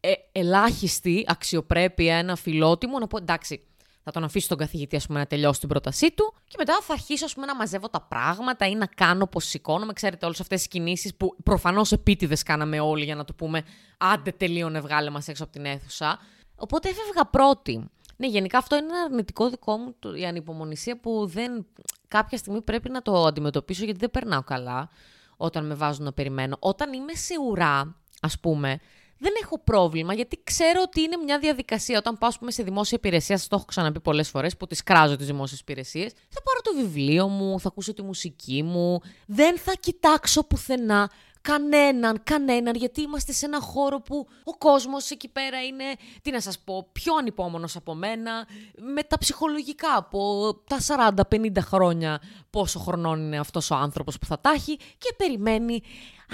ε, 0.00 0.12
ελάχιστη 0.32 1.24
αξιοπρέπεια, 1.28 2.16
ένα 2.16 2.36
φιλότιμο, 2.36 2.98
να 2.98 3.06
πω 3.06 3.16
εντάξει, 3.16 3.69
θα 4.02 4.10
τον 4.10 4.24
αφήσω 4.24 4.48
τον 4.48 4.58
καθηγητή 4.58 4.96
ας 4.96 5.06
πούμε, 5.06 5.18
να 5.18 5.26
τελειώσει 5.26 5.60
την 5.60 5.68
πρότασή 5.68 6.12
του 6.12 6.34
και 6.44 6.54
μετά 6.58 6.78
θα 6.82 6.92
αρχίσω 6.92 7.24
ας 7.24 7.34
πούμε, 7.34 7.46
να 7.46 7.56
μαζεύω 7.56 7.88
τα 7.88 8.00
πράγματα 8.00 8.66
ή 8.66 8.74
να 8.74 8.86
κάνω 8.86 9.26
πω 9.26 9.40
σηκώνομαι. 9.40 9.92
Ξέρετε, 9.92 10.26
όλες 10.26 10.40
αυτές 10.40 10.62
τι 10.62 10.68
κινήσεις 10.68 11.14
που 11.14 11.36
προφανώς 11.42 11.92
επίτηδες 11.92 12.42
κάναμε 12.42 12.80
όλοι 12.80 13.04
για 13.04 13.14
να 13.14 13.24
το 13.24 13.32
πούμε 13.32 13.62
άντε 13.98 14.32
τελείωνε, 14.32 14.80
βγάλε 14.80 15.10
μας 15.10 15.28
έξω 15.28 15.42
από 15.42 15.52
την 15.52 15.64
αίθουσα. 15.64 16.18
Οπότε 16.56 16.88
έφευγα 16.88 17.24
πρώτη. 17.24 17.90
Ναι, 18.16 18.26
γενικά 18.26 18.58
αυτό 18.58 18.76
είναι 18.76 18.86
ένα 18.86 19.00
αρνητικό 19.00 19.48
δικό 19.50 19.76
μου, 19.76 19.94
η 20.16 20.26
ανυπομονησία 20.26 21.00
που 21.00 21.26
δεν, 21.26 21.66
κάποια 22.08 22.38
στιγμή 22.38 22.62
πρέπει 22.62 22.90
να 22.90 23.02
το 23.02 23.24
αντιμετωπίσω 23.24 23.84
γιατί 23.84 23.98
δεν 23.98 24.10
περνάω 24.10 24.42
καλά 24.42 24.88
όταν 25.36 25.66
με 25.66 25.74
βάζουν 25.74 26.04
να 26.04 26.12
περιμένω. 26.12 26.56
Όταν 26.58 26.92
είμαι 26.92 27.14
σε 27.14 27.34
ουρά, 27.48 27.96
ας 28.20 28.40
πούμε, 28.40 28.80
δεν 29.20 29.32
έχω 29.42 29.58
πρόβλημα 29.58 30.14
γιατί 30.14 30.40
ξέρω 30.44 30.80
ότι 30.82 31.00
είναι 31.00 31.16
μια 31.24 31.38
διαδικασία. 31.38 31.98
Όταν 31.98 32.18
πάω 32.18 32.30
πούμε, 32.38 32.50
σε 32.50 32.62
δημόσια 32.62 32.98
υπηρεσία, 32.98 33.36
σας 33.36 33.48
το 33.48 33.56
έχω 33.56 33.64
ξαναπεί 33.64 34.00
πολλές 34.00 34.28
φορές 34.28 34.56
που 34.56 34.66
τις 34.66 34.82
κράζω 34.82 35.16
τις 35.16 35.26
δημόσιες 35.26 35.60
υπηρεσίες, 35.60 36.12
θα 36.12 36.42
πάρω 36.42 36.60
το 36.62 36.82
βιβλίο 36.82 37.28
μου, 37.28 37.60
θα 37.60 37.68
ακούσω 37.68 37.94
τη 37.94 38.02
μουσική 38.02 38.62
μου. 38.62 39.00
Δεν 39.26 39.58
θα 39.58 39.72
κοιτάξω 39.80 40.44
πουθενά 40.44 41.10
κανέναν, 41.40 42.20
κανέναν, 42.24 42.74
γιατί 42.74 43.00
είμαστε 43.00 43.32
σε 43.32 43.46
ένα 43.46 43.60
χώρο 43.60 44.00
που 44.00 44.26
ο 44.44 44.52
κόσμος 44.58 45.10
εκεί 45.10 45.28
πέρα 45.28 45.62
είναι, 45.62 45.84
τι 46.22 46.30
να 46.30 46.40
σας 46.40 46.58
πω, 46.58 46.88
πιο 46.92 47.14
ανυπόμονος 47.14 47.76
από 47.76 47.94
μένα, 47.94 48.46
με 48.94 49.02
τα 49.02 49.18
ψυχολογικά, 49.18 49.96
από 49.96 50.54
τα 50.66 51.14
40-50 51.30 51.60
χρόνια 51.60 52.20
πόσο 52.50 52.78
χρονών 52.78 53.20
είναι 53.20 53.38
αυτός 53.38 53.70
ο 53.70 53.74
άνθρωπος 53.74 54.18
που 54.18 54.26
θα 54.26 54.40
τα 54.40 54.50
έχει 54.50 54.76
και 54.76 55.14
περιμένει 55.16 55.82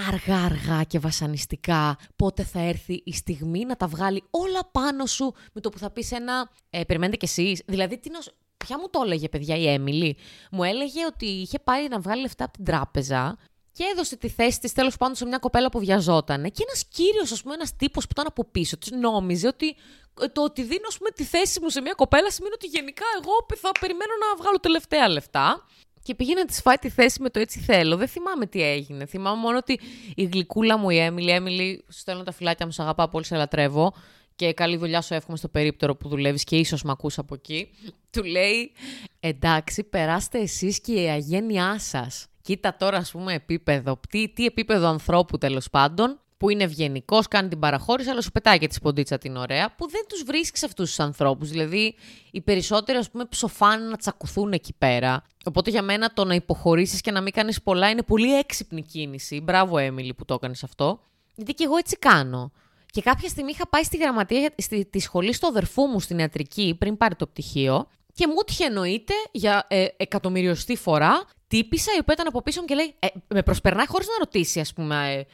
αργά-αργά 0.07 0.83
και 0.83 0.99
βασανιστικά 0.99 1.97
πότε 2.15 2.43
θα 2.43 2.59
έρθει 2.59 3.01
η 3.05 3.13
στιγμή 3.13 3.65
να 3.65 3.75
τα 3.75 3.87
βγάλει 3.87 4.23
όλα 4.29 4.69
πάνω 4.71 5.05
σου 5.05 5.33
με 5.53 5.61
το 5.61 5.69
που 5.69 5.77
θα 5.77 5.89
πεις 5.89 6.11
ένα 6.11 6.49
ε, 6.69 6.83
«περιμένετε 6.83 7.17
κι 7.17 7.25
εσείς». 7.25 7.61
Δηλαδή, 7.65 7.97
τι 7.97 8.09
Ποια 8.57 8.79
μου 8.79 8.89
το 8.89 9.01
έλεγε, 9.03 9.29
παιδιά, 9.29 9.55
η 9.55 9.67
Έμιλι. 9.67 10.17
Μου 10.51 10.63
έλεγε 10.63 11.05
ότι 11.05 11.25
είχε 11.25 11.59
πάει 11.59 11.87
να 11.87 11.99
βγάλει 11.99 12.21
λεφτά 12.21 12.43
από 12.43 12.53
την 12.53 12.65
τράπεζα 12.65 13.37
και 13.71 13.83
έδωσε 13.91 14.15
τη 14.15 14.29
θέση 14.29 14.59
της 14.59 14.73
τέλος 14.73 14.97
πάντων 14.97 15.15
σε 15.15 15.25
μια 15.25 15.37
κοπέλα 15.37 15.69
που 15.69 15.79
βιαζόταν. 15.79 16.43
Και 16.43 16.63
ένας 16.67 16.85
κύριος, 16.85 17.31
ας 17.31 17.41
πούμε, 17.41 17.53
ένας 17.53 17.75
τύπος 17.75 18.03
που 18.03 18.09
ήταν 18.11 18.25
από 18.27 18.45
πίσω 18.45 18.77
της, 18.77 18.91
νόμιζε 18.91 19.47
ότι 19.47 19.75
ε, 20.21 20.27
το 20.27 20.43
ότι 20.43 20.61
δίνω 20.61 20.87
πούμε, 20.97 21.09
τη 21.09 21.23
θέση 21.23 21.61
μου 21.61 21.69
σε 21.69 21.81
μια 21.81 21.93
κοπέλα 21.93 22.31
σημαίνει 22.31 22.53
ότι 22.53 22.67
γενικά 22.67 23.05
εγώ 23.21 23.45
θα 23.55 23.71
περιμένω 23.79 24.11
να 24.19 24.43
βγάλω 24.43 24.59
τελευταία 24.59 25.09
λεφτά. 25.09 25.65
Και 26.07 26.15
πήγε 26.15 26.33
να 26.33 26.45
της 26.45 26.61
φάει 26.61 26.75
τη 26.75 26.89
θέση 26.89 27.21
με 27.21 27.29
το 27.29 27.39
έτσι 27.39 27.59
θέλω. 27.59 27.95
Δεν 27.95 28.07
θυμάμαι 28.07 28.45
τι 28.45 28.61
έγινε. 28.61 29.05
Θυμάμαι 29.05 29.41
μόνο 29.41 29.57
ότι 29.57 29.79
η 30.15 30.23
γλυκούλα 30.23 30.77
μου 30.77 30.89
η 30.89 30.97
Έμιλι, 30.97 31.31
Έμιλι, 31.31 31.83
στέλνω 31.87 32.23
τα 32.23 32.31
φυλάκια 32.31 32.65
μου, 32.65 32.71
σε 32.71 32.81
αγαπά 32.81 33.09
πολύ, 33.09 33.25
σε 33.25 33.35
λατρεύω. 33.35 33.93
Και 34.35 34.53
καλή 34.53 34.77
δουλειά 34.77 35.01
σου 35.01 35.13
εύχομαι 35.13 35.37
στο 35.37 35.47
περίπτερο 35.47 35.95
που 35.95 36.09
δουλεύεις 36.09 36.43
και 36.43 36.57
ίσως 36.57 36.83
με 36.83 36.91
ακούς 36.91 37.17
από 37.17 37.33
εκεί. 37.33 37.69
Του 38.09 38.23
λέει, 38.23 38.71
εντάξει, 39.19 39.83
περάστε 39.83 40.39
εσείς 40.39 40.81
και 40.81 40.93
η 40.93 41.09
αγένειά 41.09 41.79
σας 41.79 42.27
κοίτα 42.41 42.75
τώρα, 42.77 42.97
ας 42.97 43.11
πούμε, 43.11 43.33
επίπεδο. 43.33 43.99
Τι, 44.09 44.29
τι 44.29 44.45
επίπεδο 44.45 44.87
ανθρώπου 44.87 45.37
τέλος 45.37 45.69
πάντων, 45.69 46.19
που 46.37 46.49
είναι 46.49 46.63
ευγενικός, 46.63 47.27
κάνει 47.27 47.49
την 47.49 47.59
παραχώρηση, 47.59 48.09
αλλά 48.09 48.21
σου 48.21 48.31
πετάει 48.31 48.57
και 48.57 48.67
τη 48.67 48.73
σποντίτσα 48.73 49.17
την 49.17 49.35
ωραία, 49.35 49.75
που 49.75 49.89
δεν 49.89 50.01
τους 50.09 50.23
βρίσκεις 50.23 50.63
αυτούς 50.63 50.87
τους 50.87 50.99
ανθρώπους. 50.99 51.49
Δηλαδή, 51.49 51.95
οι 52.31 52.41
περισσότεροι, 52.41 52.97
ας 52.97 53.09
πούμε, 53.09 53.25
ψοφάνε 53.25 53.85
να 53.85 53.97
τσακουθούν 53.97 54.51
εκεί 54.51 54.73
πέρα. 54.77 55.23
Οπότε 55.45 55.69
για 55.69 55.81
μένα 55.81 56.13
το 56.13 56.25
να 56.25 56.33
υποχωρήσεις 56.33 57.01
και 57.01 57.11
να 57.11 57.21
μην 57.21 57.33
κάνεις 57.33 57.61
πολλά 57.61 57.89
είναι 57.89 58.03
πολύ 58.03 58.37
έξυπνη 58.37 58.81
κίνηση. 58.81 59.41
Μπράβο, 59.41 59.77
Έμιλι, 59.77 60.13
που 60.13 60.25
το 60.25 60.33
έκανες 60.33 60.63
αυτό. 60.63 60.99
Γιατί 61.35 61.53
και 61.53 61.63
εγώ 61.63 61.77
έτσι 61.77 61.97
κάνω. 61.97 62.51
Και 62.91 63.01
κάποια 63.01 63.29
στιγμή 63.29 63.51
είχα 63.51 63.67
πάει 63.67 63.83
στη 63.83 63.97
γραμματεία 63.97 64.53
στη, 64.57 64.85
τη 64.85 64.99
σχολή 64.99 65.33
στο 65.33 65.47
αδερφού 65.47 65.85
μου 65.85 65.99
στην 65.99 66.19
ιατρική 66.19 66.75
πριν 66.79 66.97
πάρει 66.97 67.15
το 67.15 67.27
πτυχίο 67.27 67.87
και 68.13 68.27
μου 68.27 68.35
είχε 68.47 68.65
εννοείται 68.65 69.13
για 69.31 69.65
ε, 69.67 69.85
εκατομμυριωστή 69.97 70.75
φορά 70.75 71.25
τύπησα 71.47 71.91
η 71.95 71.99
οποία 71.99 72.13
ήταν 72.13 72.27
από 72.27 72.41
πίσω 72.41 72.61
μου 72.61 72.65
και 72.67 72.75
λέει. 72.75 72.95
Ε, 72.99 73.07
με 73.27 73.43
προσπερνάει 73.43 73.87
χωρίς 73.87 74.07
να 74.07 74.17
ρωτήσει, 74.19 74.59
ας 74.59 74.73
πούμε. 74.73 75.13
Ε, 75.13 75.25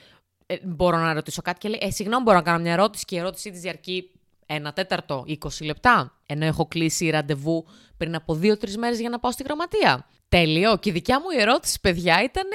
ε, 0.53 0.59
μπορώ 0.63 0.97
να 0.97 1.13
ρωτήσω 1.13 1.41
κάτι 1.41 1.59
και 1.59 1.69
λέει. 1.69 1.79
Ε, 1.81 1.91
συγγνώμη, 1.91 2.23
μπορώ 2.23 2.37
να 2.37 2.43
κάνω 2.43 2.59
μια 2.59 2.71
ερώτηση 2.71 3.05
και 3.05 3.15
η 3.15 3.19
ερώτησή 3.19 3.51
της 3.51 3.61
διαρκεί 3.61 4.09
ένα 4.45 4.73
τέταρτο, 4.73 5.23
20 5.27 5.35
λεπτά. 5.61 6.17
Ενώ 6.25 6.45
έχω 6.45 6.65
κλείσει 6.65 7.09
ραντεβού 7.09 7.65
πριν 7.97 8.15
από 8.15 8.35
δύο-τρεις 8.35 8.77
μέρες 8.77 8.99
για 8.99 9.09
να 9.09 9.19
πάω 9.19 9.31
στη 9.31 9.43
γραμματεία. 9.43 10.05
Τέλειο. 10.29 10.77
Και 10.77 10.89
η 10.89 10.93
δικιά 10.93 11.19
μου 11.19 11.25
η 11.37 11.41
ερώτηση, 11.41 11.79
παιδιά, 11.79 12.23
ήταν 12.23 12.47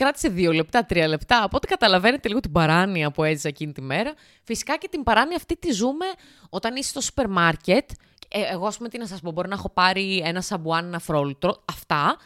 κράτησε 0.00 0.28
δύο 0.28 0.52
λεπτά, 0.52 0.84
τρία 0.84 1.08
λεπτά. 1.08 1.44
Οπότε 1.44 1.66
καταλαβαίνετε 1.66 2.28
λίγο 2.28 2.40
την 2.40 2.52
παράνοια 2.52 3.10
που 3.10 3.24
έζησα 3.24 3.48
εκείνη 3.48 3.72
τη 3.72 3.80
μέρα. 3.80 4.14
Φυσικά 4.42 4.76
και 4.76 4.88
την 4.88 5.02
παράνοια 5.02 5.36
αυτή 5.36 5.56
τη 5.56 5.72
ζούμε 5.72 6.06
όταν 6.48 6.76
είσαι 6.76 6.88
στο 6.88 7.00
σούπερ 7.00 7.28
μάρκετ. 7.28 7.90
Ε, 8.28 8.40
εγώ, 8.52 8.66
ας 8.66 8.76
πούμε, 8.76 8.88
τι 8.88 8.98
να 8.98 9.06
σας 9.06 9.20
πω, 9.20 9.30
μπορεί 9.30 9.48
να 9.48 9.54
έχω 9.54 9.68
πάρει 9.68 10.22
ένα 10.24 10.40
σαμπουάν, 10.40 10.86
ένα 10.86 10.98
φρόλουτρο, 10.98 11.62
αυτά. 11.64 12.16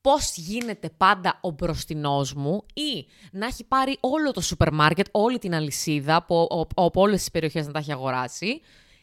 Πώς 0.00 0.36
γίνεται 0.36 0.90
πάντα 0.96 1.38
ο 1.42 1.50
μπροστινός 1.50 2.34
μου 2.34 2.64
ή 2.74 3.06
να 3.32 3.46
έχει 3.46 3.64
πάρει 3.64 3.96
όλο 4.00 4.30
το 4.30 4.40
σούπερ 4.40 4.72
μάρκετ, 4.72 5.06
όλη 5.10 5.38
την 5.38 5.54
αλυσίδα 5.54 6.14
από, 6.16 6.66
από 6.74 7.00
όλες 7.00 7.18
τις 7.18 7.30
περιοχές 7.30 7.66
να 7.66 7.72
τα 7.72 7.78
έχει 7.78 7.92
αγοράσει 7.92 8.60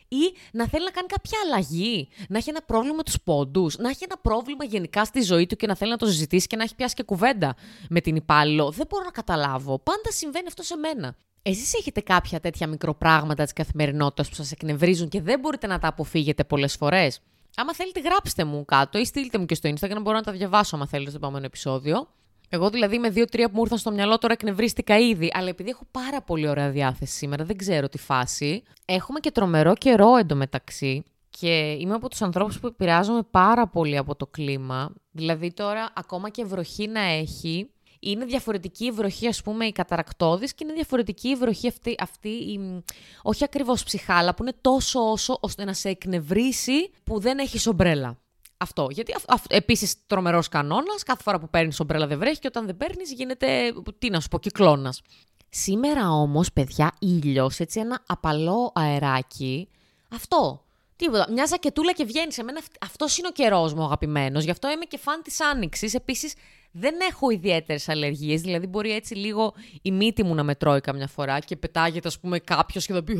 ή 0.07 0.35
να 0.51 0.67
θέλει 0.67 0.83
να 0.83 0.91
κάνει 0.91 1.07
κάποια 1.07 1.37
αλλαγή, 1.45 2.07
να 2.29 2.37
έχει 2.37 2.49
ένα 2.49 2.61
πρόβλημα 2.61 2.95
με 2.95 3.03
τους 3.03 3.21
πόντους, 3.23 3.77
να 3.77 3.89
έχει 3.89 4.03
ένα 4.03 4.17
πρόβλημα 4.17 4.63
γενικά 4.63 5.05
στη 5.05 5.21
ζωή 5.21 5.45
του 5.45 5.55
και 5.55 5.67
να 5.67 5.75
θέλει 5.75 5.91
να 5.91 5.97
το 5.97 6.05
συζητήσει 6.05 6.47
και 6.47 6.55
να 6.55 6.63
έχει 6.63 6.75
πιάσει 6.75 6.95
και 6.95 7.03
κουβέντα 7.03 7.55
με 7.89 8.01
την 8.01 8.15
υπάλληλο. 8.15 8.71
Δεν 8.71 8.85
μπορώ 8.89 9.03
να 9.03 9.11
καταλάβω. 9.11 9.79
Πάντα 9.79 10.11
συμβαίνει 10.11 10.47
αυτό 10.47 10.63
σε 10.63 10.75
μένα. 10.77 11.15
Εσείς 11.41 11.73
έχετε 11.73 12.01
κάποια 12.01 12.39
τέτοια 12.39 12.67
μικροπράγματα 12.67 13.43
της 13.43 13.53
καθημερινότητας 13.53 14.29
που 14.29 14.35
σας 14.35 14.51
εκνευρίζουν 14.51 15.09
και 15.09 15.21
δεν 15.21 15.39
μπορείτε 15.39 15.67
να 15.67 15.79
τα 15.79 15.87
αποφύγετε 15.87 16.43
πολλές 16.43 16.75
φορές; 16.75 17.21
Άμα 17.55 17.73
θέλετε 17.73 17.99
γράψτε 17.99 18.43
μου 18.43 18.65
κάτω 18.65 18.97
ή 18.97 19.05
στείλτε 19.05 19.37
μου 19.37 19.45
και 19.45 19.55
στο 19.55 19.69
Instagram, 19.69 19.97
μπορώ 20.01 20.17
να 20.17 20.23
τα 20.23 20.31
διαβάσω 20.31 20.75
άμα 20.75 20.87
θέλετε 20.87 21.09
στο 21.09 21.19
επόμενο 21.23 21.45
επεισόδιο. 21.45 22.07
Εγώ 22.49 22.69
δηλαδή 22.69 22.99
με 22.99 23.09
δύο-τρία 23.09 23.47
που 23.47 23.55
μου 23.55 23.61
ήρθαν 23.61 23.77
στο 23.77 23.91
μυαλό 23.91 24.17
τώρα 24.17 24.33
εκνευρίστηκα 24.33 24.97
ήδη. 24.97 25.31
Αλλά 25.33 25.49
επειδή 25.49 25.69
έχω 25.69 25.87
πάρα 25.91 26.21
πολύ 26.21 26.47
ωραία 26.47 26.69
διάθεση 26.71 27.15
σήμερα, 27.15 27.43
δεν 27.45 27.57
ξέρω 27.57 27.89
τι 27.89 27.97
φάση. 27.97 28.63
Έχουμε 28.85 29.19
και 29.19 29.31
τρομερό 29.31 29.75
καιρό 29.75 30.15
εντωμεταξύ. 30.15 31.03
Και 31.29 31.71
είμαι 31.79 31.93
από 31.93 32.09
τους 32.09 32.21
ανθρώπους 32.21 32.59
που 32.59 32.67
επηρεάζομαι 32.67 33.23
πάρα 33.31 33.67
πολύ 33.67 33.97
από 33.97 34.15
το 34.15 34.27
κλίμα. 34.27 34.93
Δηλαδή 35.11 35.53
τώρα 35.53 35.89
ακόμα 35.95 36.29
και 36.29 36.43
βροχή 36.43 36.87
να 36.87 37.01
έχει, 37.01 37.69
είναι 37.99 38.25
διαφορετική 38.25 38.85
η 38.85 38.91
βροχή, 38.91 39.27
ας 39.27 39.41
πούμε, 39.41 39.65
η 39.65 39.71
καταρακτώδης 39.71 40.53
και 40.53 40.63
είναι 40.63 40.73
διαφορετική 40.73 41.27
η 41.27 41.35
βροχή 41.35 41.67
αυτή, 41.67 41.95
αυτή 41.99 42.29
η, 42.29 42.83
όχι 43.21 43.43
ακριβώς 43.43 43.83
ψυχάλα, 43.83 44.35
που 44.35 44.43
είναι 44.43 44.53
τόσο 44.61 45.11
όσο 45.11 45.37
ώστε 45.41 45.63
να 45.63 45.73
σε 45.73 45.89
εκνευρίσει 45.89 46.91
που 47.03 47.19
δεν 47.19 47.37
έχεις 47.37 47.67
ομπρέλα. 47.67 48.17
Αυτό. 48.57 48.87
Γιατί 48.91 49.15
επίσης 49.47 50.05
τρομερός 50.05 50.47
κανόνας, 50.47 51.03
κάθε 51.03 51.23
φορά 51.23 51.39
που 51.39 51.49
παίρνεις 51.49 51.79
ομπρέλα 51.79 52.07
δεν 52.07 52.17
βρέχει 52.19 52.39
και 52.39 52.47
όταν 52.47 52.65
δεν 52.65 52.77
παίρνεις 52.77 53.11
γίνεται, 53.11 53.73
τι 53.99 54.09
να 54.09 54.19
σου 54.19 54.27
πω, 54.27 54.39
κυκλώνας. 54.39 55.01
Σήμερα 55.49 56.09
όμως, 56.11 56.51
παιδιά, 56.53 56.95
ήλιος, 56.99 57.59
έτσι 57.59 57.79
ένα 57.79 58.03
απαλό 58.07 58.71
αεράκι. 58.75 59.69
Αυτό. 60.11 60.65
Τίποτα. 60.95 61.27
Μια 61.31 61.45
ζακετούλα 61.45 61.91
και 61.91 62.03
βγαίνεις. 62.03 62.37
Εμένα 62.37 62.61
αυτός 62.81 63.17
είναι 63.17 63.27
ο 63.27 63.31
καιρός 63.31 63.73
μου, 63.73 63.83
αγαπημένος. 63.83 64.43
Γι' 64.43 64.51
αυτό 64.51 64.71
είμαι 64.71 64.85
και 64.85 64.97
φαν 64.97 65.21
της 65.21 65.41
άνοιξης. 65.41 65.93
Επίσης, 65.93 66.33
δεν 66.77 66.95
έχω 67.09 67.29
ιδιαίτερες 67.29 67.89
αλλεργίες. 67.89 68.41
Δηλαδή, 68.41 68.67
μπορεί 68.67 68.91
έτσι 68.91 69.15
λίγο 69.15 69.53
η 69.81 69.91
μύτη 69.91 70.23
μου 70.23 70.35
να 70.35 70.43
με 70.43 70.55
τρώει 70.55 70.81
καμιά 70.81 71.07
φορά 71.07 71.39
και 71.39 71.55
πετάγεται, 71.55 72.07
ας 72.07 72.19
πούμε, 72.19 72.39
κάποιος 72.39 72.85
και 72.85 72.93
θα 72.93 73.03
πει 73.03 73.19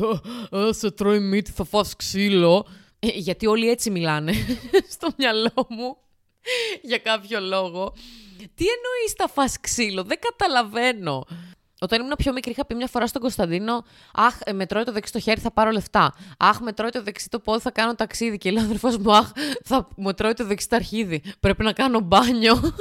Α, 0.56 0.72
σε 0.72 0.90
τρώει 0.90 1.18
μύτη, 1.20 1.50
θα 1.50 1.64
φας 1.64 1.96
ξύλο. 1.96 2.66
Ε, 2.98 3.08
γιατί 3.08 3.46
όλοι 3.46 3.68
έτσι 3.68 3.90
μιλάνε 3.90 4.32
στο 4.94 5.08
μυαλό 5.18 5.66
μου 5.68 5.96
για 6.82 6.98
κάποιο 6.98 7.40
λόγο. 7.40 7.92
Τι 8.36 8.64
εννοείς 8.64 9.12
θα 9.16 9.28
φας 9.28 9.60
ξύλο, 9.60 10.02
δεν 10.04 10.18
καταλαβαίνω. 10.20 11.24
Όταν 11.80 12.00
ήμουν 12.00 12.14
πιο 12.18 12.32
μικρή, 12.32 12.50
είχα 12.50 12.66
πει 12.66 12.74
μια 12.74 12.86
φορά 12.86 13.06
στον 13.06 13.20
Κωνσταντίνο: 13.20 13.84
Αχ, 14.14 14.38
ε, 14.44 14.52
με 14.52 14.66
τρώει 14.66 14.84
το 14.84 14.92
δεξί 14.92 15.12
το 15.12 15.18
χέρι, 15.18 15.40
θα 15.40 15.50
πάρω 15.50 15.70
λεφτά. 15.70 16.14
Αχ, 16.38 16.60
με 16.60 16.72
τρώει 16.72 16.90
το 16.90 17.02
δεξί 17.02 17.28
το 17.28 17.38
πόδι, 17.38 17.60
θα 17.60 17.70
κάνω 17.70 17.94
ταξίδι. 17.94 18.38
Και 18.38 18.50
λέει 18.50 18.62
ο 18.62 18.66
αδερφός 18.66 18.96
μου: 18.96 19.12
Αχ, 19.12 19.30
θα 19.64 19.88
με 19.96 20.12
τρώει 20.12 20.32
το 20.32 20.44
δεξί 20.44 20.68
το 20.68 20.76
αρχίδι. 20.76 21.22
Πρέπει 21.40 21.62
να 21.62 21.72
κάνω 21.72 22.00
μπάνιο. 22.00 22.74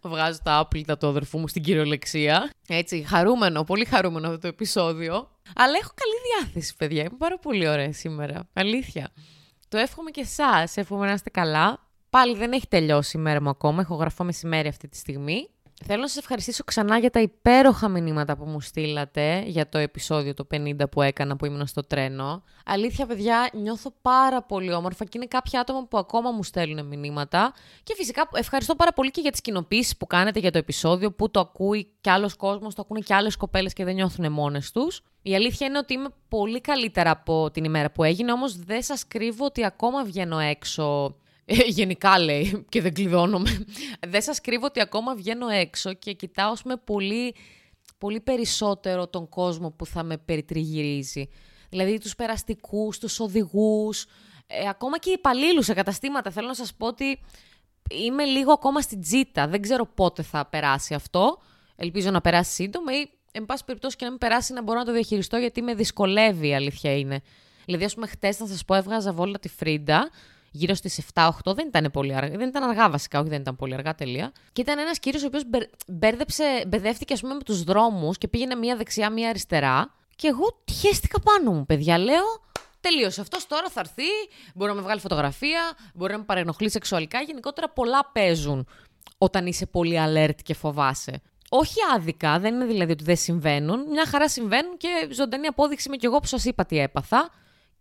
Βγάζω 0.00 0.38
τα 0.42 0.58
άπλυτα 0.58 0.96
του 0.96 1.06
αδερφού 1.06 1.38
μου 1.38 1.48
στην 1.48 1.62
κυριολεξία. 1.62 2.50
Έτσι, 2.68 3.02
χαρούμενο, 3.02 3.64
πολύ 3.64 3.84
χαρούμενο 3.84 4.26
αυτό 4.26 4.38
το 4.38 4.46
επεισόδιο. 4.46 5.30
Αλλά 5.54 5.76
έχω 5.82 5.92
καλή 5.94 6.42
διάθεση, 6.42 6.76
παιδιά. 6.76 7.00
Είμαι 7.00 7.16
πάρα 7.18 7.38
πολύ 7.38 7.68
ωραία 7.68 7.92
σήμερα. 7.92 8.48
Αλήθεια. 8.52 9.12
Το 9.68 9.78
εύχομαι 9.78 10.10
και 10.10 10.20
εσάς. 10.20 10.76
Εύχομαι 10.76 11.06
να 11.06 11.12
είστε 11.12 11.30
καλά. 11.30 11.88
Πάλι 12.10 12.36
δεν 12.36 12.52
έχει 12.52 12.68
τελειώσει 12.68 13.16
η 13.16 13.20
μέρα 13.20 13.42
μου 13.42 13.48
ακόμα. 13.48 13.80
Έχω 13.80 13.94
γραφώ 13.94 14.24
μεσημέρι 14.24 14.68
αυτή 14.68 14.88
τη 14.88 14.96
στιγμή. 14.96 15.48
Θέλω 15.86 16.00
να 16.00 16.08
σας 16.08 16.16
ευχαριστήσω 16.16 16.64
ξανά 16.64 16.98
για 16.98 17.10
τα 17.10 17.20
υπέροχα 17.20 17.88
μηνύματα 17.88 18.36
που 18.36 18.44
μου 18.44 18.60
στείλατε 18.60 19.42
για 19.46 19.68
το 19.68 19.78
επεισόδιο 19.78 20.34
το 20.34 20.46
50 20.54 20.74
που 20.90 21.02
έκανα 21.02 21.36
που 21.36 21.46
ήμουν 21.46 21.66
στο 21.66 21.82
τρένο. 21.82 22.42
Αλήθεια, 22.64 23.06
παιδιά, 23.06 23.50
νιώθω 23.52 23.92
πάρα 24.02 24.42
πολύ 24.42 24.72
όμορφα 24.72 25.04
και 25.04 25.10
είναι 25.14 25.26
κάποια 25.26 25.60
άτομα 25.60 25.86
που 25.86 25.98
ακόμα 25.98 26.30
μου 26.30 26.42
στέλνουν 26.42 26.86
μηνύματα. 26.86 27.54
Και 27.82 27.94
φυσικά 27.96 28.28
ευχαριστώ 28.34 28.74
πάρα 28.74 28.92
πολύ 28.92 29.10
και 29.10 29.20
για 29.20 29.30
τις 29.30 29.40
κοινοποίησεις 29.40 29.96
που 29.96 30.06
κάνετε 30.06 30.38
για 30.38 30.50
το 30.50 30.58
επεισόδιο, 30.58 31.12
που 31.12 31.30
το 31.30 31.40
ακούει 31.40 31.92
κι 32.00 32.10
άλλος 32.10 32.36
κόσμος, 32.36 32.74
το 32.74 32.82
ακούνε 32.82 33.00
κι 33.00 33.14
άλλες 33.14 33.36
κοπέλες 33.36 33.72
και 33.72 33.84
δεν 33.84 33.94
νιώθουν 33.94 34.32
μόνες 34.32 34.70
τους. 34.70 35.02
Η 35.22 35.34
αλήθεια 35.34 35.66
είναι 35.66 35.78
ότι 35.78 35.94
είμαι 35.94 36.08
πολύ 36.28 36.60
καλύτερα 36.60 37.10
από 37.10 37.50
την 37.50 37.64
ημέρα 37.64 37.90
που 37.90 38.04
έγινε, 38.04 38.32
όμως 38.32 38.56
δεν 38.56 38.82
σας 38.82 39.06
κρύβω 39.08 39.44
ότι 39.44 39.64
ακόμα 39.64 40.04
βγαίνω 40.04 40.38
έξω 40.38 41.04
ε, 41.04 41.23
γενικά 41.66 42.18
λέει 42.18 42.64
και 42.68 42.80
δεν 42.80 42.94
κλειδώνομαι. 42.94 43.64
δεν 44.08 44.22
σας 44.22 44.40
κρύβω 44.40 44.66
ότι 44.66 44.80
ακόμα 44.80 45.14
βγαίνω 45.14 45.48
έξω 45.48 45.92
και 45.92 46.12
κοιτάω 46.12 46.52
με 46.64 46.76
πολύ, 46.76 47.34
πολύ 47.98 48.20
περισσότερο 48.20 49.08
τον 49.08 49.28
κόσμο 49.28 49.70
που 49.70 49.86
θα 49.86 50.02
με 50.02 50.16
περιτριγυρίζει. 50.16 51.28
Δηλαδή 51.68 51.98
τους 51.98 52.14
περαστικούς, 52.14 52.98
τους 52.98 53.20
οδηγούς, 53.20 54.06
ε, 54.46 54.68
ακόμα 54.68 54.98
και 54.98 55.10
οι 55.10 55.14
υπαλλήλους 55.16 55.64
σε 55.64 55.74
καταστήματα. 55.74 56.30
Θέλω 56.30 56.46
να 56.46 56.54
σας 56.54 56.74
πω 56.74 56.86
ότι 56.86 57.20
είμαι 57.90 58.24
λίγο 58.24 58.52
ακόμα 58.52 58.80
στην 58.80 59.00
τζίτα. 59.00 59.48
Δεν 59.48 59.60
ξέρω 59.62 59.86
πότε 59.86 60.22
θα 60.22 60.46
περάσει 60.46 60.94
αυτό. 60.94 61.38
Ελπίζω 61.76 62.10
να 62.10 62.20
περάσει 62.20 62.52
σύντομα 62.52 62.92
ή, 62.92 63.08
εν 63.32 63.46
πάση 63.46 63.64
περιπτώσει, 63.64 63.96
και 63.96 64.04
να 64.04 64.10
μην 64.10 64.18
περάσει 64.18 64.52
να 64.52 64.62
μπορώ 64.62 64.78
να 64.78 64.84
το 64.84 64.92
διαχειριστώ 64.92 65.36
γιατί 65.36 65.62
με 65.62 65.74
δυσκολεύει, 65.74 66.48
η 66.48 66.54
αλήθεια 66.54 66.98
είναι. 66.98 67.20
Δηλαδή, 67.64 67.84
ας 67.84 67.94
πούμε, 67.94 68.06
χτες 68.06 68.36
θα 68.36 68.46
σας 68.46 68.64
πω, 68.64 68.74
έβγαζα 68.74 69.12
βόλτα 69.12 69.38
τη 69.38 69.48
Φρίντα 69.48 70.10
γύρω 70.54 70.74
στις 70.74 71.00
7-8, 71.14 71.30
δεν 71.54 71.66
ήταν 71.66 71.90
πολύ 71.92 72.14
αργά. 72.14 72.36
Δεν 72.38 72.48
ήταν 72.48 72.62
αργά 72.62 72.90
βασικά, 72.90 73.20
όχι 73.20 73.28
δεν 73.28 73.40
ήταν 73.40 73.56
πολύ 73.56 73.74
αργά 73.74 73.94
τελεία. 73.94 74.32
Και 74.52 74.60
ήταν 74.60 74.78
ένας 74.78 74.98
κύριος 74.98 75.22
ο 75.22 75.26
οποίος 75.26 75.42
μπέρδεψε, 75.86 76.64
μπεδεύτηκε 76.66 77.12
ας 77.12 77.20
πούμε 77.20 77.34
με 77.34 77.42
τους 77.42 77.62
δρόμους 77.62 78.18
και 78.18 78.28
πήγαινε 78.28 78.54
μία 78.54 78.76
δεξιά, 78.76 79.10
μία 79.10 79.28
αριστερά. 79.28 79.94
Και 80.16 80.28
εγώ 80.28 80.60
τυχαίστηκα 80.64 81.20
πάνω 81.20 81.52
μου, 81.52 81.66
παιδιά. 81.66 81.98
Λέω, 81.98 82.24
τελείωσε. 82.80 83.20
Αυτός 83.20 83.46
τώρα 83.46 83.68
θα 83.68 83.80
έρθει, 83.80 84.02
μπορεί 84.54 84.70
να 84.70 84.76
με 84.76 84.82
βγάλει 84.82 85.00
φωτογραφία, 85.00 85.60
μπορεί 85.94 86.12
να 86.12 86.18
με 86.18 86.24
παρενοχλεί 86.24 86.70
σεξουαλικά. 86.70 87.20
Γενικότερα 87.20 87.68
πολλά 87.70 88.10
παίζουν 88.12 88.66
όταν 89.18 89.46
είσαι 89.46 89.66
πολύ 89.66 89.98
alert 90.06 90.42
και 90.42 90.54
φοβάσαι. 90.54 91.22
Όχι 91.48 91.78
άδικα, 91.94 92.38
δεν 92.38 92.54
είναι 92.54 92.64
δηλαδή 92.64 92.92
ότι 92.92 93.04
δεν 93.04 93.16
συμβαίνουν. 93.16 93.88
Μια 93.90 94.06
χαρά 94.06 94.28
συμβαίνουν 94.28 94.76
και 94.76 95.08
ζωντανή 95.12 95.46
απόδειξη 95.46 95.88
είμαι 95.88 95.96
κι 95.96 96.06
εγώ 96.06 96.18
που 96.18 96.26
σας 96.26 96.44
είπα 96.44 96.66
τι 96.66 96.78
έπαθα. 96.78 97.30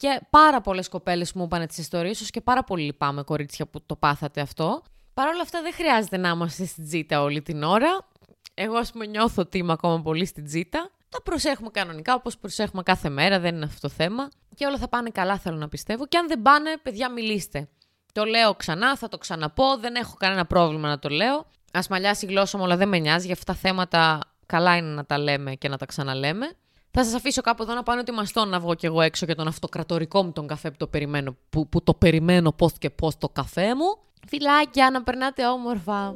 Και 0.04 0.22
πάρα 0.30 0.62
πολλές 0.62 0.90
κοπέλες 0.90 1.34
μου 1.34 1.44
είπαν 1.44 1.68
τις 1.68 1.78
ιστορίες 1.78 2.18
του 2.18 2.26
και 2.26 2.42
πάρα 2.42 2.64
πολύ 2.64 2.84
λυπάμαι, 2.84 3.24
κορίτσια, 3.24 3.68
που 3.68 3.86
το 3.86 3.96
πάθατε 3.96 4.42
αυτό. 4.42 4.84
Παρ' 5.14 5.28
όλα 5.28 5.42
αυτά, 5.42 5.62
δεν 5.62 5.74
χρειάζεται 5.74 6.18
να 6.18 6.30
είμαστε 6.30 6.66
στην 6.66 6.86
τζίτα 6.86 7.22
όλη 7.22 7.42
την 7.42 7.64
ώρα. 7.64 8.08
Εγώ, 8.54 8.78
ας 8.78 8.92
πούμε, 8.92 9.06
νιώθω 9.06 9.42
ότι 9.42 9.58
είμαι 9.58 9.72
ακόμα 9.72 10.02
πολύ 10.02 10.26
στην 10.26 10.46
τζίτα. 10.46 10.90
Τα 11.10 11.22
προσέχουμε 11.22 11.70
κανονικά, 11.70 12.14
όπως 12.14 12.38
προσέχουμε 12.38 12.84
κάθε 12.84 13.10
μέρα, 13.10 13.40
δεν 13.40 13.56
είναι 13.56 13.66
αυτό 13.66 13.88
το 13.88 13.94
θέμα. 13.94 14.30
Και 14.56 14.66
όλα 14.66 14.78
θα 14.78 14.88
πάνε 14.88 15.10
καλά, 15.10 15.38
θέλω 15.38 15.58
να 15.58 15.70
πιστεύω. 15.70 16.08
Και 16.08 16.18
αν 16.18 16.28
δεν 16.28 16.42
πάνε, 16.42 16.78
παιδιά, 16.82 17.12
μιλήστε. 17.12 17.70
Το 18.12 18.24
λέω 18.24 18.56
ξανά, 18.56 18.98
θα 18.98 19.08
το 19.08 19.18
ξαναπώ, 19.18 19.78
δεν 19.78 19.96
έχω 19.96 20.16
κανένα 20.20 20.46
πρόβλημα 20.46 20.88
να 20.88 21.00
το 21.00 21.10
λέω. 21.10 21.38
Α 21.72 21.80
μαλλιάσει 21.90 22.26
η 22.26 22.30
γλώσσα 22.30 22.58
μου, 22.58 22.64
αλλά 22.64 22.78
δεν 22.78 22.88
με 22.88 22.98
νοιάζει. 23.00 23.26
Για 23.26 23.36
αυτά 23.36 23.54
τα 23.54 23.60
θέματα 23.60 24.20
καλά 24.46 24.76
είναι 24.76 24.94
να 24.94 25.06
τα 25.06 25.18
λέμε 25.18 25.56
και 25.56 25.68
να 25.68 25.78
τα 25.78 25.86
ξαναλέμε. 25.86 26.52
Θα 26.96 27.04
σας 27.04 27.14
αφήσω 27.14 27.42
κάπου 27.42 27.64
εδώ 27.64 27.74
να 27.74 27.84
πάνε 27.84 28.00
ετοιμαστώ 28.00 28.46
να 28.46 28.60
βγω 28.60 28.74
κι 28.74 28.86
εγώ 28.86 29.02
έξω 29.02 29.26
για 29.26 29.36
τον 29.36 29.48
αυτοκρατορικό 29.48 30.24
μου 30.24 30.32
τον 30.32 30.48
καφέ 30.48 30.70
που 30.70 30.78
το 30.78 30.88
περιμένω, 30.88 31.36
που, 31.50 31.70
που 31.70 31.84
το 31.84 31.94
περιμένω 31.94 32.52
πώ 32.52 32.70
και 32.80 32.90
πώ 32.90 33.12
το 33.18 33.30
καφέ 33.30 33.76
μου. 33.76 33.98
Φιλάκια, 34.28 34.90
να 34.90 35.04
περνάτε 35.04 35.48
όμορφα. 35.48 36.12